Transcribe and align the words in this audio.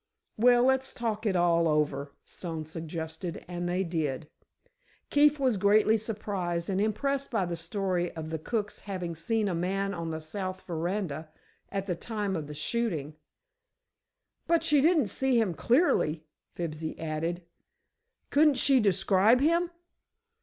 "Well, 0.35 0.63
let's 0.63 0.95
talk 0.95 1.27
it 1.27 1.35
all 1.35 1.67
over," 1.69 2.11
Stone 2.25 2.65
suggested, 2.65 3.45
and 3.47 3.69
they 3.69 3.83
did. 3.83 4.27
Keefe 5.11 5.39
was 5.39 5.57
greatly 5.57 5.95
surprised 5.95 6.71
and 6.71 6.81
impressed 6.81 7.29
by 7.29 7.45
the 7.45 7.55
story 7.55 8.11
of 8.15 8.31
the 8.31 8.39
cook's 8.39 8.79
having 8.79 9.15
seen 9.15 9.47
a 9.47 9.53
man 9.53 9.93
on 9.93 10.09
the 10.09 10.19
south 10.19 10.61
veranda 10.65 11.29
at 11.69 11.85
the 11.85 11.93
time 11.93 12.35
of 12.35 12.47
the 12.47 12.55
shooting. 12.55 13.15
"But 14.47 14.63
she 14.63 14.81
didn't 14.81 15.05
see 15.05 15.39
him 15.39 15.53
clearly," 15.53 16.23
Fibsy 16.55 16.97
added. 16.99 17.43
"Couldn't 18.31 18.55
she 18.57 18.79
describe 18.79 19.39
him?" 19.39 19.69